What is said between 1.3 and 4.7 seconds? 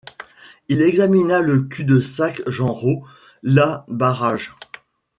le cul-de-sac Genrot; là, barrage.